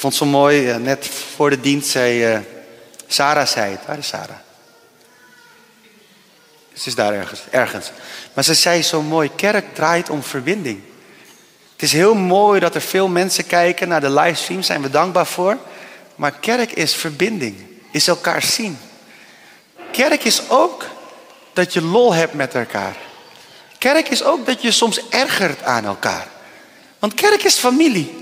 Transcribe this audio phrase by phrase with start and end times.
[0.00, 1.06] Vond zo mooi, eh, net
[1.36, 2.38] voor de dienst zei eh,
[3.06, 3.80] Sarah zei het.
[3.86, 4.36] Waar is Sarah?
[6.72, 7.90] Ze is daar ergens, ergens.
[8.32, 10.80] Maar ze zei zo mooi, kerk draait om verbinding.
[11.72, 15.26] Het is heel mooi dat er veel mensen kijken naar de livestream, zijn we dankbaar
[15.26, 15.58] voor.
[16.14, 17.56] Maar kerk is verbinding,
[17.90, 18.78] is elkaar zien.
[19.92, 20.86] Kerk is ook
[21.52, 22.96] dat je lol hebt met elkaar.
[23.78, 26.26] Kerk is ook dat je soms ergert aan elkaar.
[26.98, 28.19] Want kerk is familie.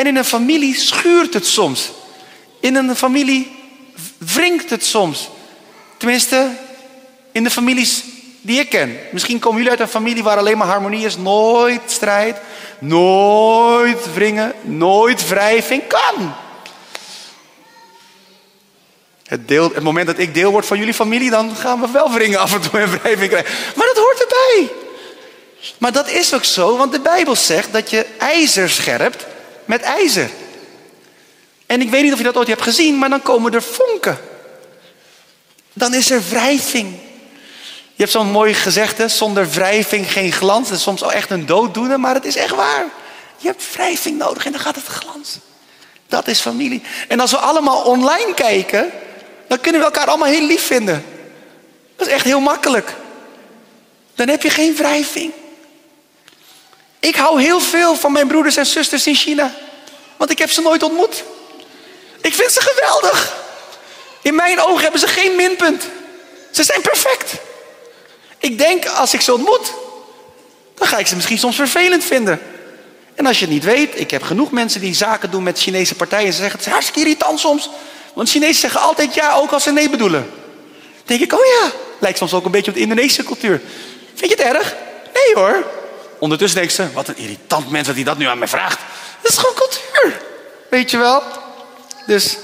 [0.00, 1.90] En in een familie schuurt het soms.
[2.60, 3.56] In een familie
[4.18, 5.28] wringt het soms.
[5.96, 6.50] Tenminste,
[7.32, 8.02] in de families
[8.40, 8.98] die ik ken.
[9.12, 11.16] Misschien komen jullie uit een familie waar alleen maar harmonie is.
[11.16, 12.36] Nooit strijd,
[12.78, 15.82] nooit wringen, nooit wrijving.
[15.86, 16.34] Kan.
[19.26, 22.40] Het, het moment dat ik deel word van jullie familie, dan gaan we wel wringen
[22.40, 23.54] af en toe en wrijving krijgen.
[23.76, 24.76] Maar dat hoort erbij.
[25.78, 29.26] Maar dat is ook zo, want de Bijbel zegt dat je ijzer scherpt
[29.70, 30.30] met ijzer.
[31.66, 34.18] En ik weet niet of je dat ooit hebt gezien, maar dan komen er vonken.
[35.72, 36.98] Dan is er wrijving.
[37.94, 40.68] Je hebt zo'n mooi gezegde, zonder wrijving geen glans.
[40.68, 42.84] Dat is soms al echt een dooddoener, maar het is echt waar.
[43.36, 45.38] Je hebt wrijving nodig en dan gaat het glans.
[46.08, 46.82] Dat is familie.
[47.08, 48.90] En als we allemaal online kijken,
[49.48, 51.04] dan kunnen we elkaar allemaal heel lief vinden.
[51.96, 52.94] Dat is echt heel makkelijk.
[54.14, 55.32] Dan heb je geen wrijving.
[57.00, 59.54] Ik hou heel veel van mijn broeders en zusters in China.
[60.16, 61.24] Want ik heb ze nooit ontmoet.
[62.20, 63.36] Ik vind ze geweldig.
[64.22, 65.84] In mijn ogen hebben ze geen minpunt.
[66.50, 67.34] Ze zijn perfect.
[68.38, 69.72] Ik denk als ik ze ontmoet,
[70.74, 72.40] dan ga ik ze misschien soms vervelend vinden.
[73.14, 75.94] En als je het niet weet, ik heb genoeg mensen die zaken doen met Chinese
[75.94, 76.32] partijen.
[76.32, 77.70] Ze zeggen het is hartstikke irritant soms.
[78.14, 80.30] Want Chinezen zeggen altijd ja, ook als ze nee bedoelen.
[80.30, 83.60] Dan denk ik, oh ja, lijkt soms ook een beetje op de Indonesische cultuur.
[84.14, 84.74] Vind je het erg?
[85.12, 85.64] Nee hoor.
[86.20, 88.78] Ondertussen denkt ze, wat een irritant mens dat hij dat nu aan mij vraagt.
[89.20, 90.20] Dat is gewoon cultuur.
[90.70, 91.22] Weet je wel?
[92.06, 92.36] Dus,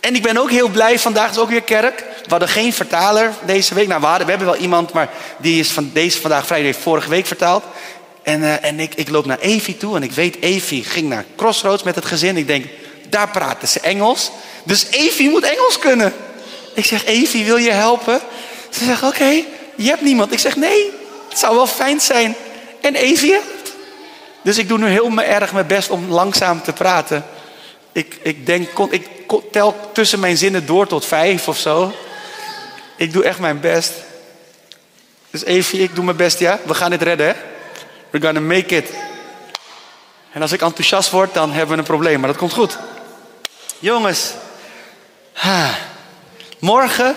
[0.00, 1.98] en ik ben ook heel blij, vandaag is ook weer kerk.
[1.98, 3.88] We hadden geen vertaler deze week.
[3.88, 7.08] Nou, we, hadden, we hebben wel iemand, maar die is van deze vandaag vrijdag vorige
[7.08, 7.64] week vertaald.
[8.22, 11.24] En, uh, en ik, ik loop naar Evie toe en ik weet, Evie ging naar
[11.36, 12.36] Crossroads met het gezin.
[12.36, 12.66] Ik denk,
[13.08, 14.30] daar praten ze Engels.
[14.64, 16.12] Dus Evie moet Engels kunnen.
[16.74, 18.20] Ik zeg, Evie, wil je helpen?
[18.70, 19.44] Ze zegt, oké,
[19.76, 20.32] je hebt niemand.
[20.32, 20.90] Ik zeg, nee,
[21.28, 22.36] het zou wel fijn zijn.
[22.80, 23.72] En helpt.
[24.42, 27.24] Dus ik doe nu heel erg mijn best om langzaam te praten.
[27.92, 29.08] Ik, ik denk, ik
[29.52, 31.92] tel tussen mijn zinnen door tot vijf of zo.
[32.96, 33.92] Ik doe echt mijn best.
[35.30, 36.58] Dus Evie, ik doe mijn best, ja?
[36.64, 37.32] We gaan dit redden, hè?
[38.10, 38.90] We're gonna make it.
[40.32, 42.20] En als ik enthousiast word, dan hebben we een probleem.
[42.20, 42.78] Maar dat komt goed.
[43.78, 44.32] Jongens.
[46.58, 47.16] Morgen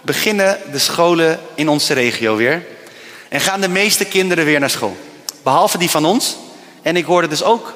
[0.00, 2.66] beginnen de scholen in onze regio weer.
[3.32, 4.96] En gaan de meeste kinderen weer naar school.
[5.42, 6.36] Behalve die van ons.
[6.82, 7.74] En ik hoorde dus ook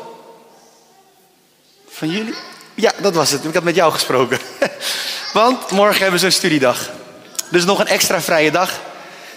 [1.89, 2.35] van jullie.
[2.75, 3.45] Ja, dat was het.
[3.45, 4.39] Ik had met jou gesproken.
[5.33, 6.91] Want morgen hebben ze een studiedag.
[7.51, 8.81] Dus nog een extra vrije dag.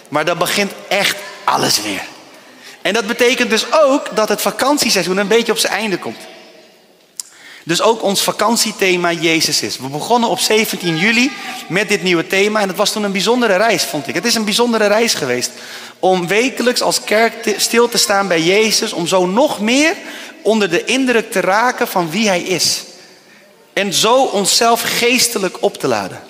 [0.08, 2.02] Maar dan begint echt alles weer.
[2.82, 6.20] En dat betekent dus ook dat het vakantieseizoen een beetje op zijn einde komt.
[7.64, 9.78] Dus ook ons vakantiethema Jezus is.
[9.78, 11.32] We begonnen op 17 juli
[11.68, 12.60] met dit nieuwe thema.
[12.60, 14.14] En het was toen een bijzondere reis, vond ik.
[14.14, 15.50] Het is een bijzondere reis geweest.
[15.98, 18.92] Om wekelijks als kerk stil te staan bij Jezus.
[18.92, 19.94] Om zo nog meer
[20.42, 22.82] onder de indruk te raken van wie Hij is.
[23.72, 26.20] En zo onszelf geestelijk op te laden.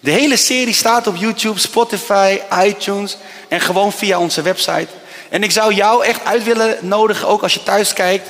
[0.00, 3.16] De hele serie staat op YouTube, Spotify, iTunes
[3.48, 4.88] en gewoon via onze website.
[5.28, 8.28] En ik zou jou echt uit willen nodigen, ook als je thuis kijkt,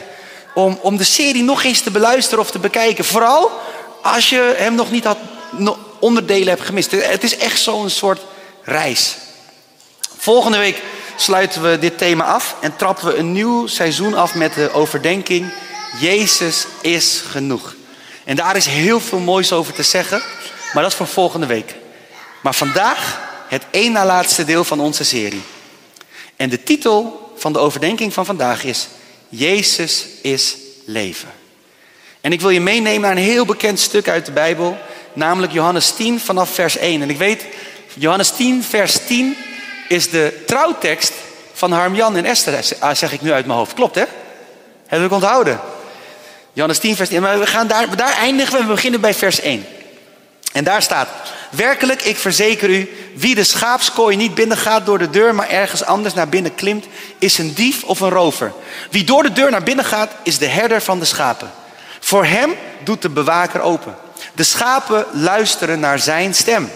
[0.55, 3.05] om, om de serie nog eens te beluisteren of te bekijken.
[3.05, 3.51] Vooral
[4.03, 5.19] als je hem nog niet had,
[5.99, 6.91] onderdelen hebt gemist.
[6.91, 8.21] Het is echt zo'n soort
[8.63, 9.17] reis.
[10.19, 10.83] Volgende week
[11.17, 15.53] sluiten we dit thema af en trappen we een nieuw seizoen af met de overdenking:
[16.01, 17.75] Jezus is genoeg.
[18.25, 20.23] En daar is heel veel moois over te zeggen,
[20.73, 21.75] maar dat is voor volgende week.
[22.43, 25.43] Maar vandaag het één na laatste deel van onze serie.
[26.37, 28.89] En de titel van de overdenking van vandaag is
[29.35, 31.29] Jezus is leven.
[32.21, 34.79] En ik wil je meenemen naar een heel bekend stuk uit de Bijbel,
[35.13, 37.03] namelijk Johannes 10 vanaf vers 1.
[37.03, 37.47] En ik weet,
[37.95, 39.37] Johannes 10 vers 10
[39.89, 41.13] is de trouwtekst
[41.53, 43.75] van Harmjan en Esther, ah, zeg ik nu uit mijn hoofd.
[43.75, 44.05] Klopt hè?
[44.87, 45.61] Heb ik onthouden.
[46.53, 47.23] Johannes 10 vers 1.
[47.23, 49.67] Maar we gaan daar, daar eindigen we beginnen bij vers 1.
[50.53, 51.09] En daar staat,
[51.51, 56.15] werkelijk, ik verzeker u, wie de schaapskooi niet binnengaat door de deur, maar ergens anders
[56.15, 56.87] naar binnen klimt,
[57.19, 58.53] is een dief of een rover.
[58.91, 61.51] Wie door de deur naar binnen gaat, is de herder van de schapen.
[62.01, 62.55] Voor hem
[62.85, 63.97] doet de bewaker open.
[64.35, 66.71] De schapen luisteren naar zijn stem.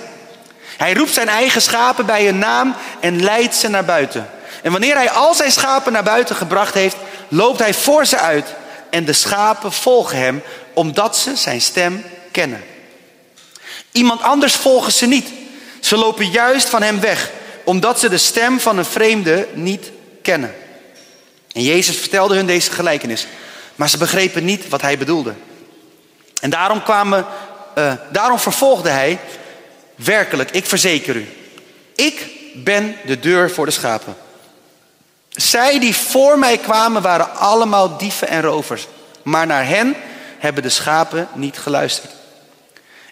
[0.76, 4.31] Hij roept zijn eigen schapen bij een naam en leidt ze naar buiten.
[4.62, 6.96] En wanneer hij al zijn schapen naar buiten gebracht heeft,
[7.29, 8.55] loopt hij voor ze uit
[8.90, 12.64] en de schapen volgen hem, omdat ze zijn stem kennen.
[13.96, 15.28] Iemand anders volgen ze niet.
[15.81, 17.31] Ze lopen juist van hem weg,
[17.64, 19.90] omdat ze de stem van een vreemde niet
[20.22, 20.54] kennen.
[21.52, 23.26] En Jezus vertelde hun deze gelijkenis,
[23.75, 25.34] maar ze begrepen niet wat hij bedoelde.
[26.40, 27.26] En daarom, kwamen,
[27.78, 29.19] uh, daarom vervolgde hij,
[29.94, 31.28] werkelijk, ik verzeker u,
[31.94, 34.16] ik ben de deur voor de schapen.
[35.31, 38.87] Zij die voor mij kwamen waren allemaal dieven en rovers,
[39.22, 39.96] maar naar hen
[40.38, 42.15] hebben de schapen niet geluisterd.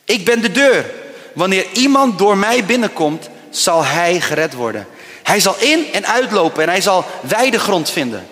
[0.05, 0.85] Ik ben de deur.
[1.33, 4.87] Wanneer iemand door mij binnenkomt, zal hij gered worden.
[5.23, 8.27] Hij zal in en uitlopen en hij zal wijde grond vinden.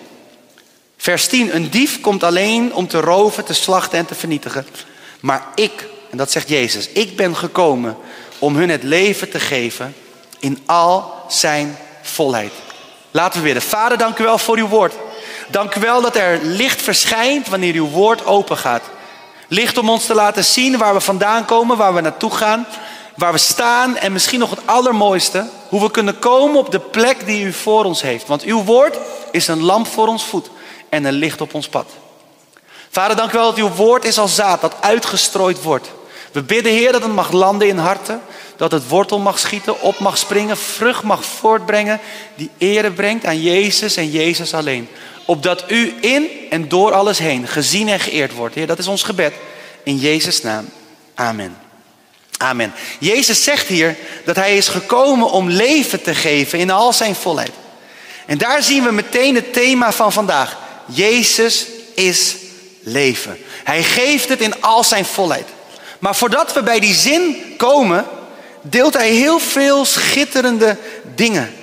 [0.97, 1.55] Vers 10.
[1.55, 4.67] Een dief komt alleen om te roven, te slachten en te vernietigen.
[5.19, 7.97] Maar ik, en dat zegt Jezus, ik ben gekomen
[8.39, 9.95] om hun het leven te geven
[10.39, 12.51] in al zijn volheid.
[13.11, 13.63] Laten we bidden.
[13.63, 14.93] Vader, dank u wel voor uw woord.
[15.47, 18.83] Dank u wel dat er licht verschijnt wanneer uw woord open gaat.
[19.47, 22.67] Licht om ons te laten zien waar we vandaan komen, waar we naartoe gaan,
[23.15, 27.25] waar we staan en misschien nog het allermooiste, hoe we kunnen komen op de plek
[27.25, 28.27] die u voor ons heeft.
[28.27, 28.97] Want uw woord
[29.31, 30.49] is een lamp voor ons voet
[30.89, 31.85] en een licht op ons pad.
[32.89, 35.91] Vader, dank u wel dat uw woord is als zaad dat uitgestrooid wordt.
[36.31, 38.21] We bidden, Heer, dat het mag landen in harten,
[38.57, 41.99] dat het wortel mag schieten, op mag springen, vrucht mag voortbrengen,
[42.35, 44.87] die ere brengt aan Jezus en Jezus alleen.
[45.25, 48.55] Opdat u in en door alles heen gezien en geëerd wordt.
[48.55, 49.33] Heer, dat is ons gebed.
[49.83, 50.69] In Jezus' naam.
[51.15, 51.57] Amen.
[52.37, 52.73] Amen.
[52.99, 57.51] Jezus zegt hier dat hij is gekomen om leven te geven in al zijn volheid.
[58.25, 60.57] En daar zien we meteen het thema van vandaag.
[60.85, 61.65] Jezus
[61.95, 62.35] is
[62.79, 63.37] leven.
[63.63, 65.47] Hij geeft het in al zijn volheid.
[65.99, 68.05] Maar voordat we bij die zin komen,
[68.61, 70.77] deelt hij heel veel schitterende
[71.15, 71.53] dingen.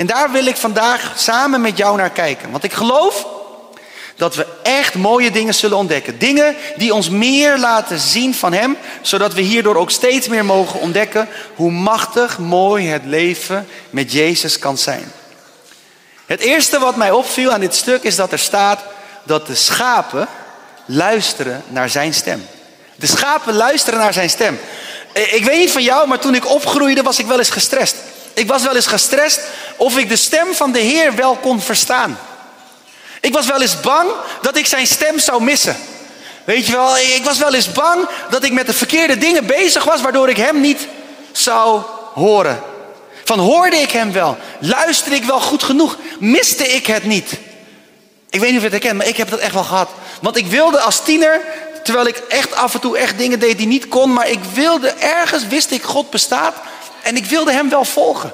[0.00, 2.50] En daar wil ik vandaag samen met jou naar kijken.
[2.50, 3.26] Want ik geloof
[4.16, 6.18] dat we echt mooie dingen zullen ontdekken.
[6.18, 10.80] Dingen die ons meer laten zien van Hem, zodat we hierdoor ook steeds meer mogen
[10.80, 15.12] ontdekken hoe machtig mooi het leven met Jezus kan zijn.
[16.26, 18.80] Het eerste wat mij opviel aan dit stuk is dat er staat
[19.22, 20.28] dat de schapen
[20.84, 22.46] luisteren naar Zijn stem.
[22.96, 24.60] De schapen luisteren naar Zijn stem.
[25.12, 27.96] Ik weet niet van jou, maar toen ik opgroeide was ik wel eens gestrest.
[28.34, 29.40] Ik was wel eens gestrest
[29.80, 32.18] of ik de stem van de Heer wel kon verstaan.
[33.20, 34.10] Ik was wel eens bang
[34.42, 35.76] dat ik zijn stem zou missen.
[36.44, 39.84] Weet je wel, ik was wel eens bang dat ik met de verkeerde dingen bezig
[39.84, 40.86] was, waardoor ik hem niet
[41.32, 41.82] zou
[42.14, 42.62] horen.
[43.24, 44.36] Van hoorde ik hem wel?
[44.58, 45.96] Luisterde ik wel goed genoeg?
[46.18, 47.32] Miste ik het niet?
[48.30, 49.90] Ik weet niet of je het herkent, maar ik heb dat echt wel gehad.
[50.20, 51.40] Want ik wilde als tiener,
[51.84, 54.88] terwijl ik echt af en toe echt dingen deed die niet kon, maar ik wilde
[54.88, 56.54] ergens, wist ik God bestaat
[57.02, 58.32] en ik wilde hem wel volgen.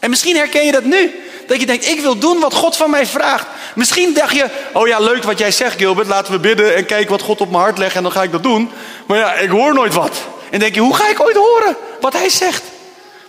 [0.00, 1.20] En misschien herken je dat nu.
[1.46, 3.46] Dat je denkt, ik wil doen wat God van mij vraagt.
[3.74, 6.08] Misschien dacht je, oh ja, leuk wat jij zegt Gilbert.
[6.08, 8.32] Laten we bidden en kijken wat God op mijn hart legt en dan ga ik
[8.32, 8.70] dat doen.
[9.06, 10.16] Maar ja, ik hoor nooit wat.
[10.50, 12.62] En denk je, hoe ga ik ooit horen wat hij zegt?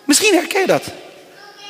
[0.04, 0.84] Misschien herken je dat.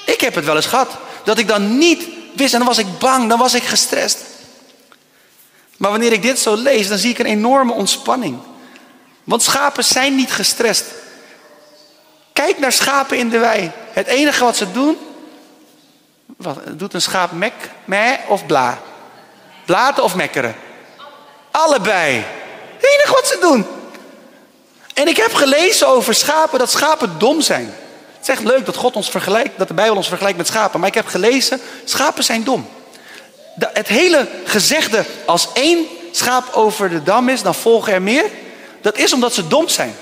[0.05, 0.89] Ik heb het wel eens gehad.
[1.23, 4.17] Dat ik dan niet wist en dan was ik bang, dan was ik gestrest.
[5.77, 8.37] Maar wanneer ik dit zo lees, dan zie ik een enorme ontspanning.
[9.23, 10.85] Want schapen zijn niet gestrest.
[12.33, 13.71] Kijk naar schapen in de wei.
[13.97, 14.97] Het enige wat ze doen.
[16.25, 17.53] Wat, doet een schaap mek,
[17.85, 18.79] meh of bla?
[19.65, 20.55] Blaten of mekkeren?
[21.51, 22.25] Allebei.
[22.77, 23.65] Het enige wat ze doen.
[24.93, 27.65] En ik heb gelezen over schapen dat schapen dom zijn.
[28.13, 30.79] Het is echt leuk dat God ons vergelijkt, dat de Bijbel ons vergelijkt met schapen.
[30.79, 32.69] Maar ik heb gelezen, schapen zijn dom.
[33.59, 38.25] Het hele gezegde, als één schaap over de dam is, dan volgen er meer.
[38.81, 39.95] Dat is omdat ze dom zijn.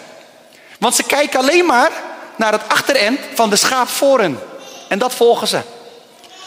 [0.80, 1.92] Want ze kijken alleen maar
[2.38, 4.40] naar het achterend van de schaap hen.
[4.90, 5.62] En dat volgen ze.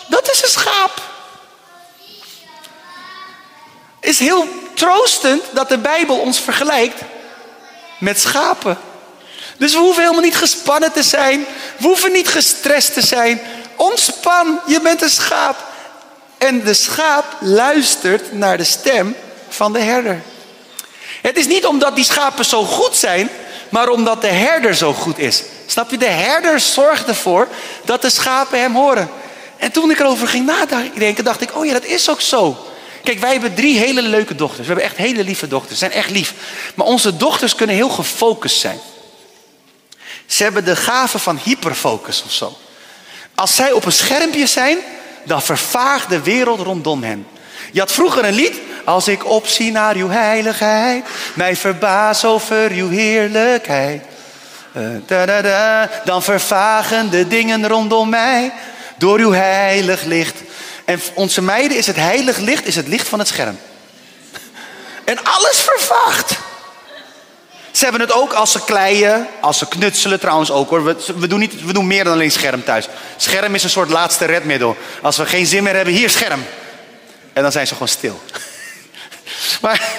[0.07, 1.03] Dat is een schaap.
[4.01, 7.01] Is heel troostend dat de Bijbel ons vergelijkt
[7.99, 8.79] met schapen.
[9.57, 11.47] Dus we hoeven helemaal niet gespannen te zijn.
[11.77, 13.41] We hoeven niet gestrest te zijn.
[13.77, 15.57] Ontspan, je bent een schaap.
[16.39, 19.17] En de schaap luistert naar de stem
[19.49, 20.23] van de herder.
[21.23, 23.31] Het is niet omdat die schapen zo goed zijn,
[23.69, 25.43] maar omdat de herder zo goed is.
[25.71, 25.99] Snap je?
[25.99, 27.49] De herder zorgt ervoor
[27.85, 29.11] dat de schapen hem horen.
[29.57, 32.67] En toen ik erover ging nadenken, dacht ik, oh ja, dat is ook zo.
[33.03, 34.61] Kijk, wij hebben drie hele leuke dochters.
[34.61, 35.79] We hebben echt hele lieve dochters.
[35.79, 36.35] Ze zijn echt lief.
[36.75, 38.79] Maar onze dochters kunnen heel gefocust zijn.
[40.27, 42.57] Ze hebben de gave van hyperfocus of zo.
[43.35, 44.79] Als zij op een schermpje zijn,
[45.25, 47.27] dan vervaagt de wereld rondom hen.
[47.73, 48.55] Je had vroeger een lied.
[48.85, 54.03] Als ik opzie naar uw heiligheid, mij verbaas over uw heerlijkheid.
[55.07, 58.53] Da, dan vervagen de dingen rondom mij
[58.97, 60.35] door uw heilig licht.
[60.85, 63.59] En onze meiden is het heilig licht, is het licht van het scherm.
[65.05, 66.37] En alles vervaagt.
[67.71, 70.85] Ze hebben het ook als ze kleien, als ze knutselen trouwens ook hoor.
[70.85, 72.89] We, we, doen niet, we doen meer dan alleen scherm thuis.
[73.17, 74.77] Scherm is een soort laatste redmiddel.
[75.03, 76.45] Als we geen zin meer hebben, hier scherm.
[77.33, 78.21] En dan zijn ze gewoon stil.
[79.61, 79.91] Maar,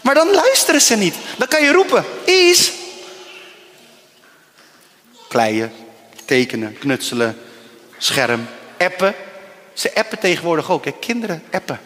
[0.00, 1.14] maar dan luisteren ze niet.
[1.36, 2.72] Dan kan je roepen, Is.
[5.32, 5.72] Kleien,
[6.24, 7.38] tekenen, knutselen,
[7.98, 8.46] scherm,
[8.78, 9.14] appen.
[9.72, 10.84] Ze appen tegenwoordig ook.
[10.84, 10.92] Hè?
[10.92, 11.80] Kinderen appen.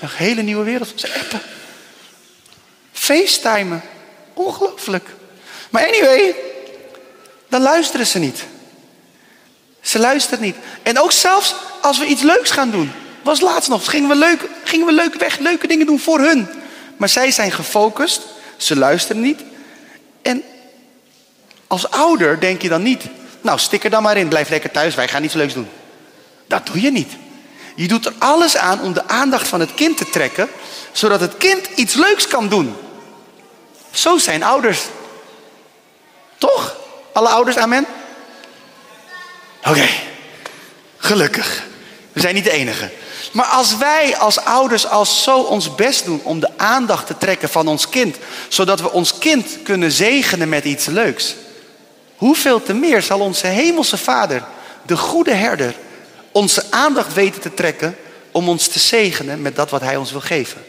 [0.00, 0.92] Een hele nieuwe wereld.
[0.94, 1.40] Ze appen.
[2.92, 3.82] FaceTimen.
[4.34, 5.08] Ongelooflijk.
[5.70, 6.34] Maar anyway,
[7.48, 8.44] dan luisteren ze niet.
[9.80, 10.56] Ze luisteren niet.
[10.82, 12.92] En ook zelfs als we iets leuks gaan doen.
[13.22, 16.48] Was laatst nog, gingen we, leuk, gingen we leuk weg, leuke dingen doen voor hun.
[16.96, 18.22] Maar zij zijn gefocust,
[18.56, 19.40] ze luisteren niet.
[20.22, 20.42] En
[21.72, 23.04] als ouder denk je dan niet,
[23.40, 25.68] nou stik er dan maar in, blijf lekker thuis, wij gaan iets leuks doen.
[26.46, 27.12] Dat doe je niet.
[27.76, 30.48] Je doet er alles aan om de aandacht van het kind te trekken,
[30.92, 32.76] zodat het kind iets leuks kan doen.
[33.90, 34.80] Zo zijn ouders.
[36.38, 36.76] Toch?
[37.12, 37.86] Alle ouders, amen?
[39.64, 39.88] Oké,
[40.96, 41.62] gelukkig.
[42.12, 42.90] We zijn niet de enige.
[43.32, 47.48] Maar als wij als ouders als zo ons best doen om de aandacht te trekken
[47.48, 48.16] van ons kind,
[48.48, 51.34] zodat we ons kind kunnen zegenen met iets leuks,
[52.22, 54.44] hoeveel te meer zal onze hemelse Vader,
[54.86, 55.74] de goede herder,
[56.32, 57.96] onze aandacht weten te trekken
[58.30, 60.64] om ons te zegenen met dat wat Hij ons wil geven.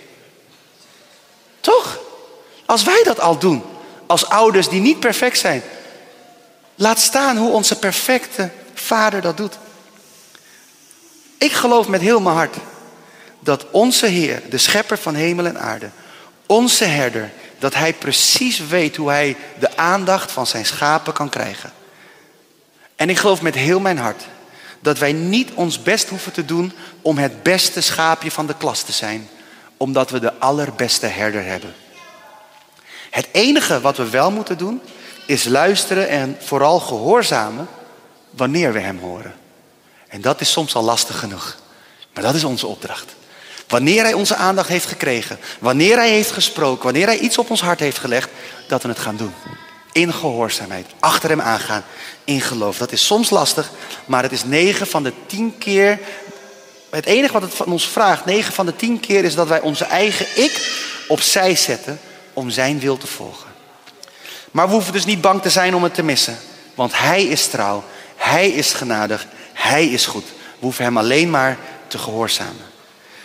[1.60, 2.00] Toch?
[2.65, 3.63] Als wij dat al doen,
[4.07, 5.63] als ouders die niet perfect zijn,
[6.75, 9.57] laat staan hoe onze perfecte Vader dat doet.
[11.38, 12.55] Ik geloof met heel mijn hart
[13.39, 15.89] dat onze Heer, de schepper van hemel en aarde,
[16.45, 17.31] onze herder,
[17.63, 21.72] dat Hij precies weet hoe Hij de aandacht van zijn schapen kan krijgen.
[22.96, 24.24] En ik geloof met heel mijn hart
[24.79, 28.82] dat wij niet ons best hoeven te doen om het beste schaapje van de klas
[28.82, 29.29] te zijn,
[29.77, 31.74] omdat we de allerbeste herder hebben.
[33.10, 34.82] Het enige wat we wel moeten doen,
[35.25, 37.67] is luisteren en vooral gehoorzamen
[38.29, 39.36] wanneer we Hem horen.
[40.08, 41.58] En dat is soms al lastig genoeg.
[42.13, 43.15] Maar dat is onze opdracht.
[43.74, 47.62] Wanneer Hij onze aandacht heeft gekregen, wanneer Hij heeft gesproken, wanneer Hij iets op ons
[47.62, 48.30] hart heeft gelegd,
[48.68, 49.34] dat we het gaan doen.
[49.92, 51.84] In gehoorzaamheid, achter Hem aangaan,
[52.24, 52.77] in geloof.
[52.77, 53.72] Dat is soms lastig,
[54.06, 56.00] maar het is negen van de tien keer.
[56.89, 59.62] Het enige wat het van ons vraagt, negen van de tien keer, is dat wij
[59.62, 62.00] onze eigen ik opzij zetten
[62.34, 63.50] om Zijn wil te volgen.
[64.51, 66.38] Maar we hoeven dus niet bang te zijn om het te missen,
[66.75, 67.84] want Hij is trouw,
[68.15, 70.25] Hij is genadig, Hij is goed.
[70.25, 72.72] We hoeven Hem alleen maar te gehoorzamen.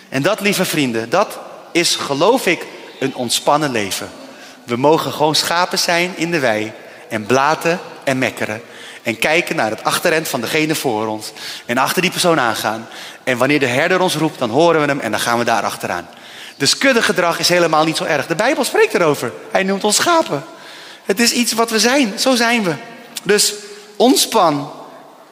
[0.09, 1.39] En dat, lieve vrienden, dat
[1.73, 2.67] is, geloof ik,
[3.01, 4.11] een ontspannen leven.
[4.65, 6.73] We mogen gewoon schapen zijn in de wei
[7.09, 8.63] en blaten en mekkeren.
[9.03, 11.33] En kijken naar het achterend van degene voor ons.
[11.67, 12.89] En achter die persoon aangaan.
[13.25, 15.63] En wanneer de herder ons roept, dan horen we hem en dan gaan we daar
[15.63, 16.09] achteraan.
[16.57, 18.27] Dus kuddegedrag is helemaal niet zo erg.
[18.27, 19.33] De Bijbel spreekt erover.
[19.51, 20.45] Hij noemt ons schapen.
[21.05, 22.19] Het is iets wat we zijn.
[22.19, 22.75] Zo zijn we.
[23.23, 23.55] Dus
[23.97, 24.73] ontspan.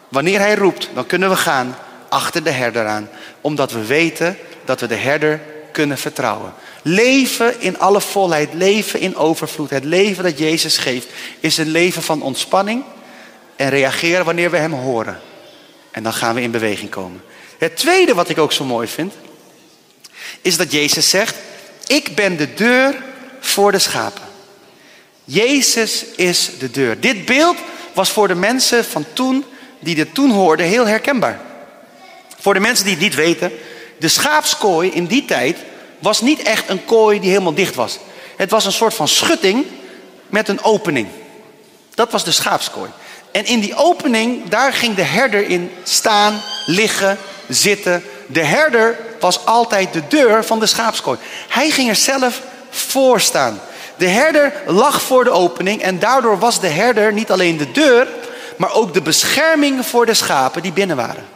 [0.08, 1.76] Wanneer hij roept, dan kunnen we gaan
[2.08, 3.08] achter de herder aan.
[3.40, 6.54] Omdat we weten dat we de herder kunnen vertrouwen.
[6.82, 9.70] Leven in alle volheid, leven in overvloed.
[9.70, 11.06] Het leven dat Jezus geeft
[11.40, 12.84] is een leven van ontspanning
[13.56, 15.20] en reageren wanneer we Hem horen.
[15.90, 17.22] En dan gaan we in beweging komen.
[17.58, 19.12] Het tweede wat ik ook zo mooi vind,
[20.40, 21.36] is dat Jezus zegt,
[21.86, 22.94] ik ben de deur
[23.40, 24.22] voor de schapen.
[25.24, 27.00] Jezus is de deur.
[27.00, 27.56] Dit beeld
[27.92, 29.44] was voor de mensen van toen,
[29.78, 31.40] die dit toen hoorden, heel herkenbaar.
[32.40, 33.52] Voor de mensen die het niet weten,
[33.98, 35.56] de schaapskooi in die tijd
[35.98, 37.98] was niet echt een kooi die helemaal dicht was.
[38.36, 39.66] Het was een soort van schutting
[40.26, 41.08] met een opening.
[41.94, 42.90] Dat was de schaapskooi.
[43.30, 48.04] En in die opening, daar ging de herder in staan, liggen, zitten.
[48.26, 51.18] De herder was altijd de deur van de schaapskooi.
[51.48, 53.60] Hij ging er zelf voor staan.
[53.96, 58.08] De herder lag voor de opening en daardoor was de herder niet alleen de deur,
[58.56, 61.35] maar ook de bescherming voor de schapen die binnen waren.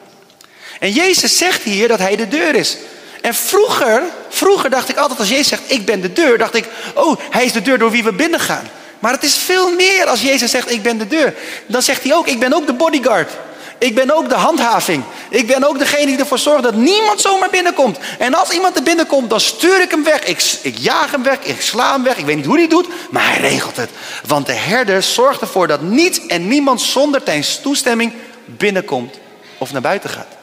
[0.80, 2.76] En Jezus zegt hier dat hij de deur is.
[3.20, 6.64] En vroeger, vroeger dacht ik altijd als Jezus zegt ik ben de deur, dacht ik,
[6.94, 8.68] oh hij is de deur door wie we binnen gaan.
[8.98, 11.34] Maar het is veel meer als Jezus zegt ik ben de deur.
[11.66, 13.30] Dan zegt hij ook ik ben ook de bodyguard.
[13.78, 15.04] Ik ben ook de handhaving.
[15.30, 17.98] Ik ben ook degene die ervoor zorgt dat niemand zomaar binnenkomt.
[18.18, 20.24] En als iemand er binnenkomt, dan stuur ik hem weg.
[20.24, 22.16] Ik, ik jaag hem weg, ik sla hem weg.
[22.16, 23.90] Ik weet niet hoe hij doet, maar hij regelt het.
[24.26, 28.12] Want de herder zorgt ervoor dat niets en niemand zonder zijn toestemming
[28.44, 29.18] binnenkomt
[29.58, 30.39] of naar buiten gaat.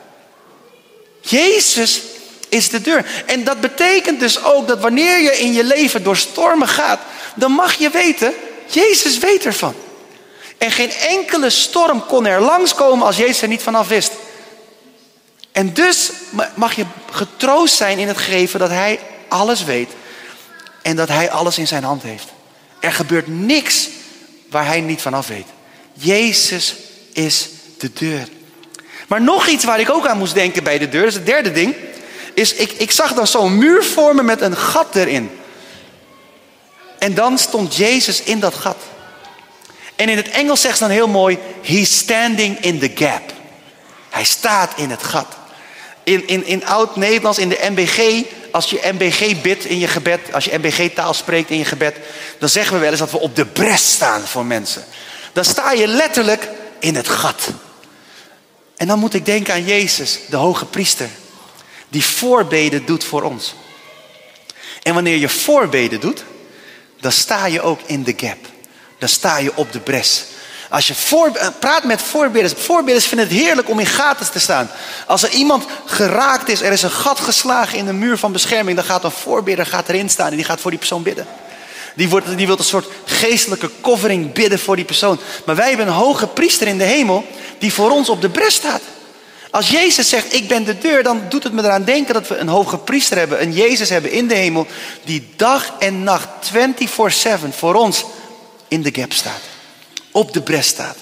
[1.22, 2.02] Jezus
[2.50, 3.24] is de deur.
[3.26, 7.00] En dat betekent dus ook dat wanneer je in je leven door stormen gaat,
[7.36, 8.34] dan mag je weten,
[8.66, 9.74] Jezus weet ervan.
[10.58, 14.12] En geen enkele storm kon er langskomen als Jezus er niet vanaf wist.
[15.52, 16.12] En dus
[16.54, 19.90] mag je getroost zijn in het geven dat Hij alles weet.
[20.82, 22.26] en dat hij alles in zijn hand heeft.
[22.80, 23.88] Er gebeurt niks
[24.50, 25.46] waar hij niet vanaf weet.
[25.94, 26.76] Jezus
[27.14, 28.28] is de deur.
[29.08, 31.26] Maar nog iets waar ik ook aan moest denken bij de deur, dat is het
[31.26, 31.76] derde ding,
[32.34, 35.40] is ik, ik zag dan zo'n muur vormen met een gat erin.
[37.00, 38.78] En dan stond Jezus in dat gat.
[39.96, 43.34] En in het Engels zegt ze dan heel mooi, he's standing in the gap.
[44.10, 45.28] Hij staat in het gat.
[46.04, 50.46] In, in, in oud-Nederlands, in de MBG, als je MBG bidt in je gebed, als
[50.46, 51.96] je MBG-taal spreekt in je gebed,
[52.40, 54.84] dan zeggen we wel eens dat we op de bres staan voor mensen.
[55.34, 56.50] Dan sta je letterlijk
[56.80, 57.50] in het gat.
[58.78, 61.10] En dan moet ik denken aan Jezus, de hoge priester,
[61.90, 63.56] die voorbeden doet voor ons.
[64.84, 66.24] En wanneer je voorbeden doet,
[67.00, 68.38] dan sta je ook in de gap.
[69.00, 70.26] Dan sta je op de bres.
[70.70, 72.54] Als je voor, eh, praat met voorbidders.
[72.58, 74.70] Voorbidders vinden het heerlijk om in gaten te staan.
[75.06, 78.78] Als er iemand geraakt is, er is een gat geslagen in de muur van bescherming,
[78.78, 81.28] dan gaat een voorbidder gaat erin staan en die gaat voor die persoon bidden.
[81.96, 85.20] Die, wordt, die wil een soort geestelijke covering bidden voor die persoon.
[85.46, 87.26] Maar wij hebben een hoge priester in de hemel
[87.60, 88.82] die voor ons op de bres staat.
[89.52, 92.38] Als Jezus zegt, ik ben de deur, dan doet het me eraan denken dat we
[92.38, 94.68] een hoge priester hebben, een Jezus hebben in de hemel,
[95.04, 96.60] die dag en nacht 24-7
[97.50, 98.06] voor ons
[98.68, 99.42] in de gap staat
[100.18, 100.98] op de bres staat,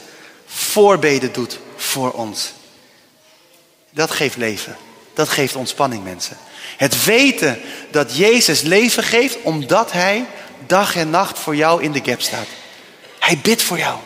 [0.46, 2.54] voorbeden doet voor ons.
[3.90, 4.76] Dat geeft leven.
[5.14, 6.38] Dat geeft ontspanning, mensen.
[6.78, 7.60] Het weten
[7.92, 10.26] dat Jezus leven geeft omdat Hij
[10.68, 12.48] dag en nacht voor jou in de gap staat.
[13.20, 14.00] Hij bidt voor jou.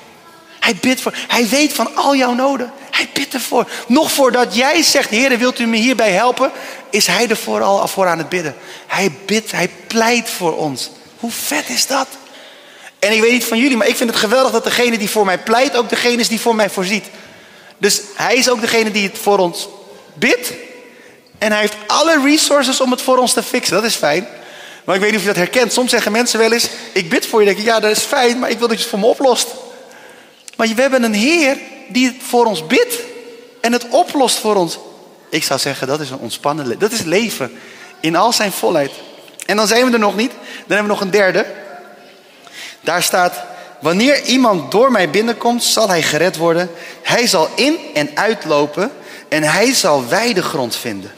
[0.60, 1.14] Hij bidt voor.
[1.28, 2.72] Hij weet van al jouw noden.
[2.92, 3.70] Hij bidt ervoor.
[3.88, 6.52] Nog voordat jij zegt, Heer, wilt u me hierbij helpen?
[6.90, 8.56] Is Hij er vooral voor aan het bidden.
[8.88, 10.90] Hij bidt, Hij pleit voor ons.
[11.20, 12.08] Hoe vet is dat?
[13.00, 15.26] En ik weet niet van jullie, maar ik vind het geweldig dat degene die voor
[15.26, 17.06] mij pleit ook degene is die voor mij voorziet.
[17.78, 19.68] Dus hij is ook degene die het voor ons
[20.14, 20.52] bidt.
[21.38, 23.76] En hij heeft alle resources om het voor ons te fixen.
[23.76, 24.28] Dat is fijn.
[24.84, 25.74] Maar ik weet niet of je dat herkent.
[25.74, 27.46] Soms zeggen mensen wel eens: Ik bid voor je.
[27.46, 29.48] Denk ik, ja, dat is fijn, maar ik wil dat je het voor me oplost.
[30.60, 31.58] Maar we hebben een Heer
[31.88, 33.00] die voor ons bidt
[33.62, 34.80] en het oplost voor ons.
[35.30, 36.80] Ik zou zeggen, dat is een ontspannen leven.
[36.80, 37.60] Dat is leven
[38.00, 38.92] in al zijn volheid.
[39.46, 40.32] En dan zijn we er nog niet.
[40.32, 41.46] Dan hebben we nog een derde.
[42.82, 43.44] Daar staat,
[43.82, 46.70] wanneer iemand door mij binnenkomt, zal hij gered worden.
[47.02, 48.92] Hij zal in en uitlopen
[49.28, 51.12] en hij zal wijde grond vinden.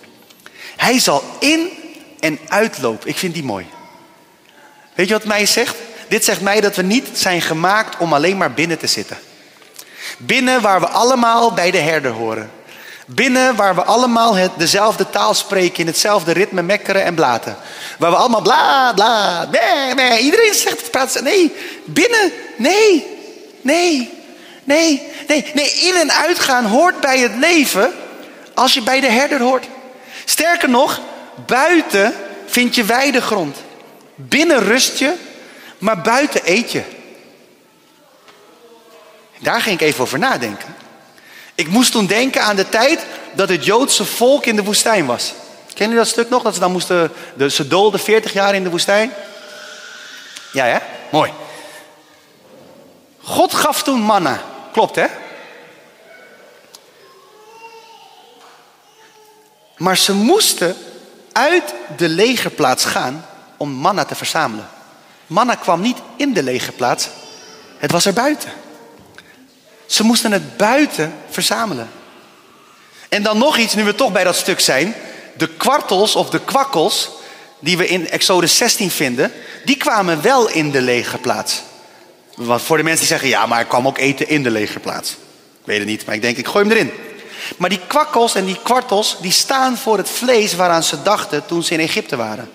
[0.76, 1.70] Hij zal in
[2.20, 3.10] en uitlopen.
[3.10, 3.66] Ik vind die mooi.
[4.94, 5.76] Weet je wat mij zegt?
[6.08, 9.18] Dit zegt mij dat we niet zijn gemaakt om alleen maar binnen te zitten.
[10.18, 12.52] Binnen waar we allemaal bij de herder horen.
[13.06, 17.58] Binnen waar we allemaal het, dezelfde taal spreken, in hetzelfde ritme mekkeren en blaten.
[17.98, 20.20] Waar we allemaal bla bla, nee, nee.
[20.20, 21.22] Iedereen zegt praat.
[21.22, 23.08] Nee, binnen, nee,
[23.62, 24.10] nee,
[24.64, 25.52] nee, nee.
[25.54, 27.94] Nee, in en uitgaan hoort bij het leven
[28.54, 29.66] als je bij de herder hoort.
[30.26, 31.00] Sterker nog,
[31.46, 32.14] buiten
[32.46, 33.58] vind je weidegrond.
[34.16, 35.14] Binnen rust je,
[35.78, 36.82] maar buiten eet je.
[39.42, 40.76] Daar ging ik even over nadenken.
[41.56, 45.34] Ik moest toen denken aan de tijd dat het Joodse volk in de woestijn was.
[45.68, 46.44] Kennen jullie dat stuk nog?
[46.44, 47.12] Dat ze dan moesten,
[47.50, 49.14] ze doolden 40 jaar in de woestijn.
[50.54, 50.78] Ja, hè?
[51.12, 51.32] Mooi.
[53.22, 54.42] God gaf toen manna.
[54.72, 55.06] Klopt, hè?
[59.78, 60.76] Maar ze moesten
[61.32, 63.26] uit de legerplaats gaan
[63.58, 64.70] om manna te verzamelen.
[65.28, 67.10] Manna kwam niet in de legerplaats,
[67.78, 68.52] het was er buiten.
[69.92, 71.90] Ze moesten het buiten verzamelen.
[73.10, 74.96] En dan nog iets, nu we toch bij dat stuk zijn.
[75.38, 77.10] De kwartels of de kwakkels,
[77.60, 79.32] die we in Exodus 16 vinden,
[79.66, 81.62] die kwamen wel in de legerplaats.
[82.36, 85.12] Want voor de mensen die zeggen, ja, maar er kwam ook eten in de legerplaats.
[85.12, 86.92] Ik weet het niet, maar ik denk, ik gooi hem erin.
[87.58, 91.64] Maar die kwakkels en die kwartels, die staan voor het vlees waaraan ze dachten toen
[91.64, 92.52] ze in Egypte waren.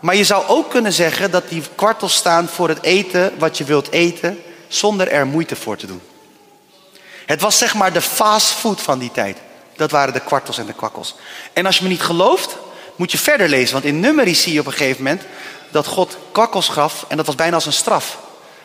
[0.00, 3.64] Maar je zou ook kunnen zeggen dat die kwartels staan voor het eten wat je
[3.64, 4.38] wilt eten
[4.70, 6.00] zonder er moeite voor te doen.
[7.26, 9.38] Het was zeg maar de fast food van die tijd.
[9.76, 11.14] Dat waren de kwartels en de kwakkels.
[11.52, 12.56] En als je me niet gelooft,
[12.96, 13.72] moet je verder lezen.
[13.72, 15.22] Want in Nummerie zie je op een gegeven moment
[15.70, 17.04] dat God kwakkels gaf.
[17.08, 18.18] En dat was bijna als een straf.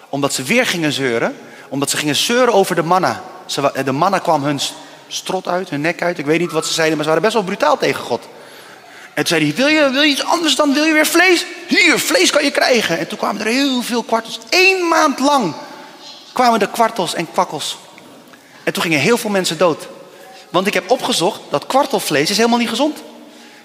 [0.10, 1.38] Omdat ze weer gingen zeuren.
[1.70, 3.24] Omdat ze gingen zeuren over de manna.
[3.84, 4.60] De manna kwam hun
[5.08, 6.18] strot uit, hun nek uit.
[6.18, 8.22] Ik weet niet wat ze zeiden, maar ze waren best wel brutaal tegen God.
[9.14, 10.74] En toen zei hij, wil je, wil je iets anders dan?
[10.74, 11.46] Wil je weer vlees?
[11.68, 12.98] Hier, vlees kan je krijgen.
[12.98, 14.40] En toen kwamen er heel veel kwartels.
[14.50, 15.54] Eén maand lang
[16.36, 17.78] kwamen de kwartels en kwakkels.
[18.64, 19.88] En toen gingen heel veel mensen dood.
[20.50, 22.98] Want ik heb opgezocht dat kwartelvlees is helemaal niet gezond.
[22.98, 23.04] Er